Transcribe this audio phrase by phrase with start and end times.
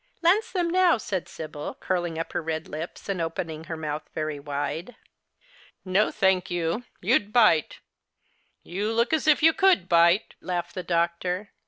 [0.23, 4.39] Lance them now," said Sibyl, curling up her red lips and opening her mouth very
[4.39, 4.95] wide.
[5.83, 6.83] 52 The Christmas Hirelings." No, thank you.
[7.01, 7.79] You'd bite.
[8.63, 11.51] You look as if you could bite!" laughed the doctor.